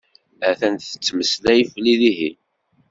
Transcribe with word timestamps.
Atan 0.49 0.75
temmeslay 1.05 1.61
fell-i 1.73 1.95
tihin. 2.01 2.35